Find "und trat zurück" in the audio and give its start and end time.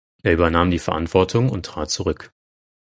1.51-2.33